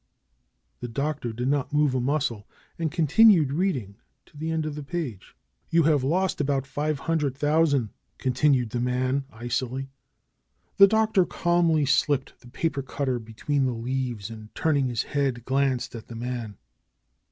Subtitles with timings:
[0.79, 2.47] The Doctor did not move a muscle
[2.79, 5.35] and continued reading to the end of the page.
[5.71, 9.91] ^^You have lost about five hundred tliousand, I guess," continued the man icily.
[10.77, 15.93] The Doctor calmly slipped the paper cutter between the leaves and turning his head glanced
[15.93, 16.57] at the man.